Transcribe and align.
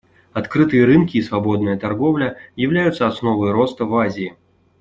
Открытые 0.33 0.85
рынки 0.85 1.17
и 1.17 1.21
свободная 1.21 1.77
торговля 1.77 2.35
являются 2.55 3.05
основой 3.05 3.51
роста 3.51 3.85
в 3.85 3.95
Азии. 3.95 4.35